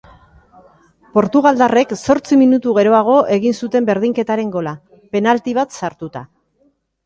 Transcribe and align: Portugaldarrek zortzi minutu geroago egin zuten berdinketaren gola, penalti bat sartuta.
Portugaldarrek 1.17 1.93
zortzi 1.97 2.39
minutu 2.45 2.75
geroago 2.79 3.19
egin 3.37 3.59
zuten 3.61 3.91
berdinketaren 3.93 4.53
gola, 4.59 4.77
penalti 5.15 5.59
bat 5.63 5.81
sartuta. 5.83 6.29